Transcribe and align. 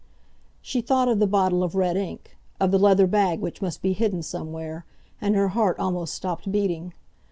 She 0.63 0.81
thought 0.81 1.07
of 1.09 1.19
the 1.19 1.27
bottle 1.27 1.61
of 1.61 1.75
red 1.75 1.95
ink—of 1.95 2.71
the 2.71 2.79
leather 2.79 3.05
bag 3.05 3.39
which 3.39 3.61
must 3.61 3.83
be 3.83 3.93
hidden 3.93 4.23
somewhere—and 4.23 5.35
her 5.35 5.49
heart 5.49 5.77
almost 5.77 6.15
stopped 6.15 6.51
beating. 6.51 6.93